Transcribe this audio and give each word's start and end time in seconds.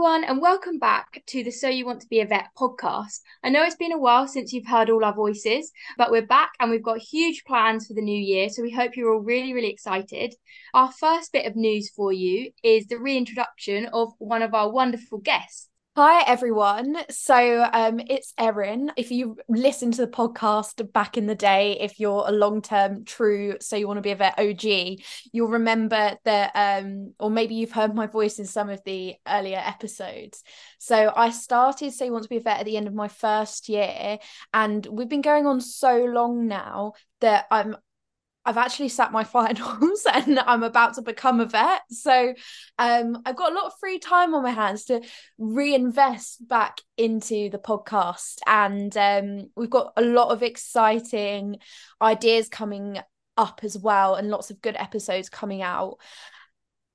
everyone, 0.00 0.24
and 0.24 0.40
welcome 0.40 0.78
back 0.78 1.22
to 1.26 1.44
the 1.44 1.50
So 1.50 1.68
You 1.68 1.84
Want 1.84 2.00
to 2.00 2.08
Be 2.08 2.20
a 2.20 2.26
Vet 2.26 2.46
podcast. 2.58 3.20
I 3.44 3.50
know 3.50 3.62
it's 3.64 3.76
been 3.76 3.92
a 3.92 3.98
while 3.98 4.26
since 4.26 4.50
you've 4.50 4.66
heard 4.66 4.88
all 4.88 5.04
our 5.04 5.12
voices, 5.14 5.70
but 5.98 6.10
we're 6.10 6.24
back 6.24 6.52
and 6.58 6.70
we've 6.70 6.82
got 6.82 6.96
huge 6.96 7.44
plans 7.44 7.86
for 7.86 7.92
the 7.92 8.00
new 8.00 8.18
year. 8.18 8.48
So 8.48 8.62
we 8.62 8.70
hope 8.70 8.96
you're 8.96 9.12
all 9.12 9.20
really, 9.20 9.52
really 9.52 9.68
excited. 9.68 10.34
Our 10.72 10.90
first 10.90 11.34
bit 11.34 11.44
of 11.44 11.54
news 11.54 11.90
for 11.90 12.14
you 12.14 12.50
is 12.64 12.86
the 12.86 12.96
reintroduction 12.96 13.90
of 13.92 14.14
one 14.16 14.40
of 14.40 14.54
our 14.54 14.72
wonderful 14.72 15.18
guests. 15.18 15.69
Hi 15.96 16.22
everyone. 16.22 16.96
So 17.10 17.68
um 17.72 18.00
it's 18.00 18.32
Erin. 18.38 18.92
If 18.96 19.10
you 19.10 19.36
listen 19.48 19.90
to 19.92 20.06
the 20.06 20.10
podcast 20.10 20.90
back 20.92 21.18
in 21.18 21.26
the 21.26 21.34
day, 21.34 21.78
if 21.80 21.98
you're 21.98 22.24
a 22.26 22.32
long-term 22.32 23.04
true 23.04 23.56
so 23.60 23.74
you 23.76 23.88
want 23.88 23.98
to 23.98 24.02
be 24.02 24.12
a 24.12 24.16
vet 24.16 24.38
OG, 24.38 25.02
you'll 25.32 25.48
remember 25.48 26.16
that 26.24 26.52
um 26.54 27.12
or 27.18 27.28
maybe 27.28 27.56
you've 27.56 27.72
heard 27.72 27.94
my 27.94 28.06
voice 28.06 28.38
in 28.38 28.46
some 28.46 28.70
of 28.70 28.80
the 28.84 29.16
earlier 29.26 29.58
episodes. 29.62 30.44
So 30.78 31.12
I 31.14 31.30
started 31.30 31.92
so 31.92 32.04
you 32.04 32.12
want 32.12 32.22
to 32.22 32.30
be 32.30 32.36
a 32.36 32.40
vet 32.40 32.60
at 32.60 32.66
the 32.66 32.76
end 32.76 32.86
of 32.86 32.94
my 32.94 33.08
first 33.08 33.68
year 33.68 34.18
and 34.54 34.86
we've 34.86 35.08
been 35.08 35.22
going 35.22 35.46
on 35.46 35.60
so 35.60 36.04
long 36.04 36.46
now 36.46 36.92
that 37.20 37.46
I'm 37.50 37.76
I've 38.44 38.56
actually 38.56 38.88
sat 38.88 39.12
my 39.12 39.24
finals 39.36 40.06
and 40.12 40.38
I'm 40.38 40.62
about 40.62 40.94
to 40.94 41.02
become 41.02 41.40
a 41.40 41.46
vet. 41.46 41.82
So 41.90 42.34
um, 42.78 43.22
I've 43.24 43.36
got 43.36 43.52
a 43.52 43.54
lot 43.54 43.66
of 43.66 43.72
free 43.80 43.98
time 43.98 44.34
on 44.34 44.42
my 44.42 44.50
hands 44.50 44.84
to 44.86 45.02
reinvest 45.38 46.46
back 46.48 46.78
into 46.96 47.50
the 47.50 47.58
podcast. 47.58 48.38
And 48.46 48.96
um, 48.96 49.50
we've 49.56 49.70
got 49.70 49.92
a 49.96 50.02
lot 50.02 50.30
of 50.30 50.42
exciting 50.42 51.58
ideas 52.00 52.48
coming 52.48 52.98
up 53.36 53.60
as 53.62 53.78
well 53.78 54.16
and 54.16 54.28
lots 54.28 54.50
of 54.50 54.60
good 54.60 54.76
episodes 54.76 55.30
coming 55.30 55.62
out 55.62 55.96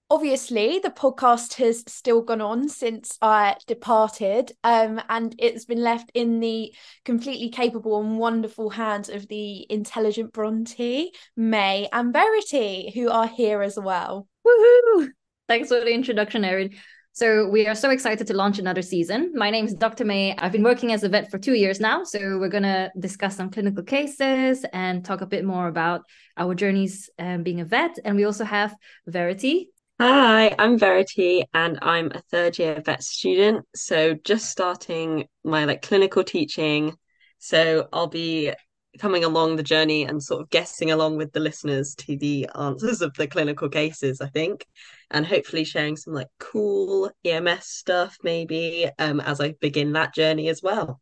obviously 0.09 0.79
the 0.79 0.89
podcast 0.89 1.55
has 1.55 1.83
still 1.87 2.21
gone 2.21 2.41
on 2.41 2.69
since 2.69 3.17
I 3.21 3.55
departed 3.65 4.51
um, 4.63 5.01
and 5.09 5.35
it's 5.39 5.65
been 5.65 5.81
left 5.81 6.11
in 6.13 6.39
the 6.39 6.73
completely 7.03 7.49
capable 7.49 7.99
and 7.99 8.19
wonderful 8.19 8.69
hands 8.69 9.09
of 9.09 9.27
the 9.27 9.65
intelligent 9.71 10.31
Bronte, 10.31 11.11
May 11.35 11.89
and 11.91 12.13
Verity 12.13 12.91
who 12.93 13.09
are 13.09 13.27
here 13.27 13.61
as 13.61 13.79
well. 13.79 14.27
Woohoo! 14.45 15.09
Thanks 15.47 15.69
for 15.69 15.79
the 15.79 15.93
introduction, 15.93 16.45
Erin. 16.45 16.71
So 17.13 17.47
we 17.47 17.65
are 17.65 17.75
so 17.75 17.91
excited 17.91 18.27
to 18.27 18.33
launch 18.33 18.59
another 18.59 18.81
season. 18.81 19.31
My 19.33 19.49
name 19.49 19.65
is 19.65 19.73
Dr. 19.73 20.03
May. 20.03 20.35
I've 20.35 20.51
been 20.51 20.63
working 20.63 20.91
as 20.91 21.03
a 21.03 21.09
vet 21.09 21.31
for 21.31 21.37
two 21.37 21.53
years 21.53 21.79
now. 21.79 22.03
So 22.03 22.37
we're 22.37 22.49
going 22.49 22.63
to 22.63 22.91
discuss 22.99 23.37
some 23.37 23.49
clinical 23.49 23.83
cases 23.83 24.65
and 24.73 25.05
talk 25.05 25.21
a 25.21 25.25
bit 25.25 25.45
more 25.45 25.69
about 25.69 26.01
our 26.35 26.53
journeys 26.53 27.09
um, 27.17 27.43
being 27.43 27.61
a 27.61 27.65
vet. 27.65 27.97
And 28.03 28.17
we 28.17 28.25
also 28.25 28.43
have 28.43 28.75
Verity, 29.07 29.69
Hi, 29.97 30.53
I'm 30.59 30.77
Verity 30.77 31.45
and 31.53 31.79
I'm 31.81 32.11
a 32.11 32.19
third 32.19 32.59
year 32.59 32.81
vet 32.85 33.01
student. 33.01 33.65
So 33.75 34.13
just 34.13 34.49
starting 34.49 35.27
my 35.45 35.63
like 35.63 35.83
clinical 35.83 36.25
teaching. 36.25 36.97
So 37.39 37.87
I'll 37.93 38.07
be 38.07 38.51
coming 38.99 39.23
along 39.23 39.55
the 39.55 39.63
journey 39.63 40.03
and 40.03 40.21
sort 40.21 40.41
of 40.41 40.49
guessing 40.49 40.91
along 40.91 41.15
with 41.15 41.31
the 41.31 41.39
listeners 41.39 41.95
to 41.99 42.17
the 42.17 42.49
answers 42.59 43.01
of 43.01 43.13
the 43.13 43.25
clinical 43.25 43.69
cases, 43.69 44.19
I 44.19 44.27
think, 44.27 44.65
and 45.11 45.25
hopefully 45.25 45.63
sharing 45.63 45.95
some 45.95 46.13
like 46.13 46.27
cool 46.41 47.09
EMS 47.23 47.65
stuff 47.65 48.17
maybe 48.21 48.89
um, 48.99 49.21
as 49.21 49.39
I 49.39 49.53
begin 49.61 49.93
that 49.93 50.13
journey 50.13 50.49
as 50.49 50.61
well. 50.61 50.99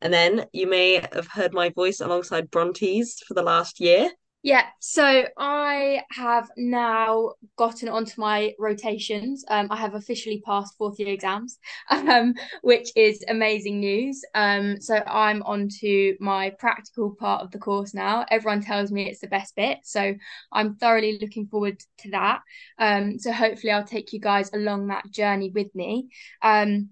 And 0.00 0.12
then 0.12 0.46
you 0.52 0.66
may 0.66 0.94
have 1.12 1.28
heard 1.28 1.54
my 1.54 1.70
voice 1.70 2.00
alongside 2.00 2.50
Bronte's 2.50 3.22
for 3.24 3.34
the 3.34 3.42
last 3.42 3.78
year. 3.78 4.10
Yeah, 4.46 4.66
so 4.78 5.24
I 5.36 6.02
have 6.12 6.48
now 6.56 7.32
gotten 7.56 7.88
onto 7.88 8.20
my 8.20 8.54
rotations. 8.60 9.44
Um, 9.48 9.66
I 9.72 9.76
have 9.76 9.94
officially 9.96 10.40
passed 10.46 10.76
fourth 10.78 11.00
year 11.00 11.08
exams, 11.08 11.58
um, 11.90 12.32
which 12.62 12.92
is 12.94 13.24
amazing 13.26 13.80
news. 13.80 14.22
Um, 14.36 14.80
so 14.80 15.02
I'm 15.04 15.42
on 15.42 15.68
to 15.80 16.16
my 16.20 16.50
practical 16.60 17.16
part 17.16 17.42
of 17.42 17.50
the 17.50 17.58
course 17.58 17.92
now. 17.92 18.24
Everyone 18.30 18.62
tells 18.62 18.92
me 18.92 19.08
it's 19.10 19.18
the 19.18 19.26
best 19.26 19.56
bit, 19.56 19.78
so 19.82 20.14
I'm 20.52 20.76
thoroughly 20.76 21.18
looking 21.20 21.48
forward 21.48 21.80
to 21.98 22.10
that. 22.12 22.42
Um, 22.78 23.18
so 23.18 23.32
hopefully 23.32 23.72
I'll 23.72 23.82
take 23.82 24.12
you 24.12 24.20
guys 24.20 24.48
along 24.54 24.86
that 24.86 25.10
journey 25.10 25.50
with 25.50 25.74
me. 25.74 26.06
Um, 26.40 26.90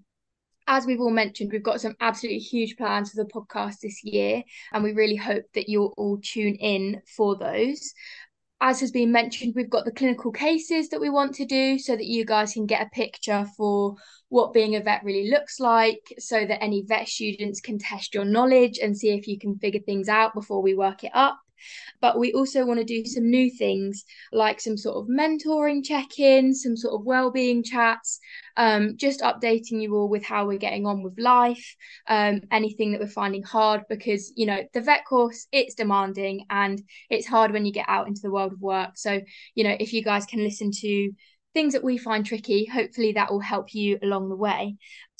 as 0.67 0.85
we've 0.85 0.99
all 0.99 1.11
mentioned, 1.11 1.51
we've 1.51 1.63
got 1.63 1.81
some 1.81 1.95
absolutely 1.99 2.39
huge 2.39 2.77
plans 2.77 3.11
for 3.11 3.23
the 3.23 3.29
podcast 3.29 3.79
this 3.81 4.03
year, 4.03 4.43
and 4.73 4.83
we 4.83 4.93
really 4.93 5.15
hope 5.15 5.45
that 5.53 5.69
you'll 5.69 5.93
all 5.97 6.19
tune 6.21 6.55
in 6.55 7.01
for 7.15 7.35
those. 7.35 7.93
As 8.61 8.79
has 8.79 8.91
been 8.91 9.11
mentioned, 9.11 9.53
we've 9.55 9.69
got 9.69 9.85
the 9.85 9.91
clinical 9.91 10.31
cases 10.31 10.89
that 10.89 11.01
we 11.01 11.09
want 11.09 11.35
to 11.35 11.45
do 11.45 11.77
so 11.77 11.95
that 11.95 12.05
you 12.05 12.25
guys 12.25 12.53
can 12.53 12.65
get 12.65 12.87
a 12.87 12.89
picture 12.89 13.45
for 13.57 13.95
what 14.29 14.53
being 14.53 14.75
a 14.75 14.81
vet 14.81 15.03
really 15.03 15.29
looks 15.29 15.59
like, 15.59 16.13
so 16.17 16.45
that 16.45 16.63
any 16.63 16.81
vet 16.81 17.07
students 17.07 17.61
can 17.61 17.77
test 17.77 18.15
your 18.15 18.25
knowledge 18.25 18.79
and 18.79 18.97
see 18.97 19.09
if 19.09 19.27
you 19.27 19.37
can 19.37 19.59
figure 19.59 19.81
things 19.81 20.07
out 20.07 20.33
before 20.33 20.61
we 20.61 20.73
work 20.73 21.03
it 21.03 21.11
up. 21.13 21.37
But 22.01 22.19
we 22.19 22.33
also 22.33 22.65
want 22.65 22.79
to 22.79 22.85
do 22.85 23.05
some 23.05 23.29
new 23.29 23.49
things 23.49 24.03
like 24.31 24.59
some 24.59 24.77
sort 24.77 24.97
of 24.97 25.07
mentoring 25.07 25.83
check 25.83 26.19
ins, 26.19 26.63
some 26.63 26.77
sort 26.77 26.93
of 26.93 27.05
well-being 27.05 27.63
chats, 27.63 28.19
um, 28.57 28.97
just 28.97 29.21
updating 29.21 29.81
you 29.81 29.95
all 29.95 30.09
with 30.09 30.23
how 30.23 30.45
we're 30.45 30.57
getting 30.57 30.85
on 30.85 31.03
with 31.03 31.17
life, 31.17 31.75
um, 32.07 32.41
anything 32.51 32.91
that 32.91 33.01
we're 33.01 33.07
finding 33.07 33.43
hard 33.43 33.81
because, 33.89 34.33
you 34.35 34.45
know, 34.45 34.63
the 34.73 34.81
vet 34.81 35.05
course, 35.05 35.47
it's 35.51 35.75
demanding 35.75 36.45
and 36.49 36.81
it's 37.09 37.27
hard 37.27 37.51
when 37.51 37.65
you 37.65 37.71
get 37.71 37.85
out 37.87 38.07
into 38.07 38.21
the 38.21 38.31
world 38.31 38.53
of 38.53 38.61
work. 38.61 38.91
So, 38.95 39.21
you 39.55 39.63
know, 39.63 39.75
if 39.79 39.93
you 39.93 40.03
guys 40.03 40.25
can 40.25 40.43
listen 40.43 40.71
to 40.81 41.11
things 41.53 41.73
that 41.73 41.83
we 41.83 41.97
find 41.97 42.25
tricky, 42.25 42.65
hopefully 42.65 43.13
that 43.13 43.31
will 43.31 43.39
help 43.39 43.73
you 43.73 43.97
along 44.03 44.29
the 44.29 44.35
way 44.35 44.75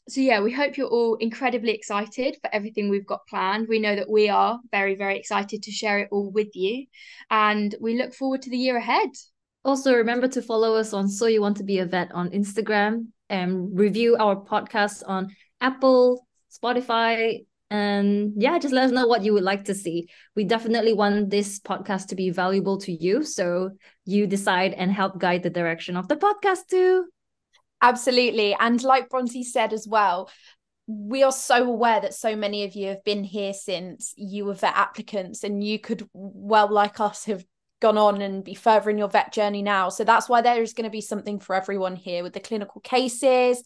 so 0.07 0.21
yeah, 0.21 0.39
we 0.41 0.51
hope 0.51 0.77
you're 0.77 0.87
all 0.87 1.15
incredibly 1.15 1.71
excited 1.71 2.37
for 2.41 2.53
everything 2.53 2.89
we've 2.89 3.07
got 3.07 3.25
planned. 3.27 3.67
We 3.67 3.79
know 3.79 3.95
that 3.95 4.09
we 4.09 4.29
are 4.29 4.59
very, 4.71 4.95
very 4.95 5.17
excited 5.17 5.63
to 5.63 5.71
share 5.71 5.99
it 5.99 6.09
all 6.11 6.31
with 6.31 6.55
you, 6.55 6.85
and 7.29 7.73
we 7.81 7.97
look 7.97 8.13
forward 8.13 8.43
to 8.43 8.49
the 8.49 8.57
year 8.57 8.77
ahead. 8.77 9.09
Also, 9.63 9.95
remember 9.95 10.27
to 10.27 10.43
follow 10.43 10.75
us 10.75 10.93
on 10.93 11.07
So 11.07 11.25
You 11.25 11.41
Want 11.41 11.57
to 11.57 11.63
Be 11.63 11.79
a 11.79 11.85
Vet 11.85 12.11
on 12.11 12.29
Instagram 12.29 13.07
and 13.29 13.77
review 13.77 14.15
our 14.17 14.35
podcast 14.35 15.01
on 15.07 15.35
Apple, 15.59 16.27
Spotify, 16.51 17.45
and 17.71 18.33
yeah, 18.37 18.59
just 18.59 18.75
let 18.75 18.85
us 18.85 18.91
know 18.91 19.07
what 19.07 19.23
you 19.23 19.33
would 19.33 19.43
like 19.43 19.65
to 19.65 19.73
see. 19.73 20.07
We 20.35 20.43
definitely 20.43 20.93
want 20.93 21.31
this 21.31 21.59
podcast 21.59 22.09
to 22.09 22.15
be 22.15 22.29
valuable 22.29 22.77
to 22.81 22.91
you, 22.91 23.23
so 23.23 23.71
you 24.05 24.27
decide 24.27 24.73
and 24.73 24.91
help 24.91 25.17
guide 25.17 25.41
the 25.41 25.49
direction 25.49 25.97
of 25.97 26.07
the 26.07 26.15
podcast 26.15 26.67
too. 26.69 27.05
Absolutely. 27.81 28.55
And 28.59 28.81
like 28.83 29.09
Bronte 29.09 29.43
said 29.43 29.73
as 29.73 29.87
well, 29.87 30.29
we 30.87 31.23
are 31.23 31.31
so 31.31 31.63
aware 31.65 31.99
that 32.01 32.13
so 32.13 32.35
many 32.35 32.63
of 32.63 32.75
you 32.75 32.87
have 32.89 33.03
been 33.03 33.23
here 33.23 33.53
since 33.53 34.13
you 34.17 34.45
were 34.45 34.53
vet 34.53 34.75
applicants 34.75 35.43
and 35.43 35.63
you 35.63 35.79
could 35.79 36.07
well 36.13 36.71
like 36.71 36.99
us 36.99 37.25
have 37.25 37.43
gone 37.81 37.97
on 37.97 38.21
and 38.21 38.43
be 38.43 38.53
further 38.53 38.89
in 38.89 38.97
your 38.97 39.07
vet 39.09 39.33
journey 39.33 39.61
now 39.61 39.89
so 39.89 40.03
that's 40.03 40.29
why 40.29 40.41
there 40.41 40.61
is 40.61 40.73
going 40.73 40.85
to 40.85 40.89
be 40.91 41.01
something 41.01 41.39
for 41.39 41.55
everyone 41.55 41.95
here 41.95 42.23
with 42.23 42.33
the 42.33 42.39
clinical 42.39 42.81
cases 42.81 43.63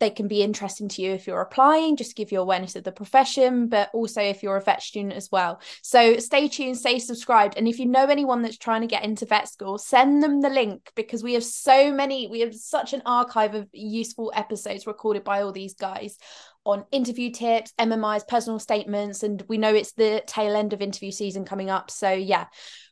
they 0.00 0.10
can 0.10 0.26
be 0.26 0.42
interesting 0.42 0.88
to 0.88 1.02
you 1.02 1.12
if 1.12 1.26
you're 1.26 1.40
applying, 1.40 1.96
just 1.96 2.16
give 2.16 2.32
you 2.32 2.40
awareness 2.40 2.74
of 2.74 2.84
the 2.84 2.90
profession, 2.90 3.68
but 3.68 3.90
also 3.92 4.20
if 4.20 4.42
you're 4.42 4.56
a 4.56 4.60
vet 4.60 4.82
student 4.82 5.12
as 5.12 5.30
well. 5.30 5.60
So 5.82 6.16
stay 6.16 6.48
tuned, 6.48 6.78
stay 6.78 6.98
subscribed. 6.98 7.56
And 7.56 7.68
if 7.68 7.78
you 7.78 7.86
know 7.86 8.06
anyone 8.06 8.42
that's 8.42 8.58
trying 8.58 8.80
to 8.80 8.86
get 8.86 9.04
into 9.04 9.26
vet 9.26 9.48
school, 9.48 9.78
send 9.78 10.22
them 10.22 10.40
the 10.40 10.50
link 10.50 10.90
because 10.96 11.22
we 11.22 11.34
have 11.34 11.44
so 11.44 11.92
many, 11.92 12.26
we 12.26 12.40
have 12.40 12.54
such 12.54 12.92
an 12.92 13.02
archive 13.06 13.54
of 13.54 13.68
useful 13.72 14.32
episodes 14.34 14.86
recorded 14.86 15.22
by 15.22 15.42
all 15.42 15.52
these 15.52 15.74
guys 15.74 16.16
on 16.64 16.84
interview 16.90 17.30
tips, 17.30 17.72
MMIs, 17.78 18.26
personal 18.26 18.58
statements, 18.58 19.22
and 19.22 19.42
we 19.48 19.58
know 19.58 19.74
it's 19.74 19.92
the 19.92 20.22
tail 20.26 20.56
end 20.56 20.72
of 20.72 20.82
interview 20.82 21.10
season 21.10 21.44
coming 21.44 21.70
up. 21.70 21.90
So 21.90 22.10
yeah, 22.10 22.46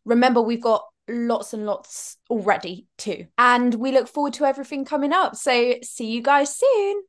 remember 0.04 0.40
we've 0.40 0.62
got 0.62 0.84
lots 1.08 1.52
and 1.52 1.66
lots 1.66 2.16
already 2.30 2.86
too. 2.96 3.26
And 3.36 3.74
we 3.74 3.92
look 3.92 4.08
forward 4.08 4.34
to 4.34 4.44
everything 4.44 4.84
coming 4.84 5.12
up. 5.12 5.36
So 5.36 5.74
see 5.82 6.06
you 6.06 6.22
guys 6.22 6.56
soon. 6.56 7.02